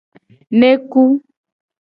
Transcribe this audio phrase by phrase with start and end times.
[0.59, 1.03] Neku.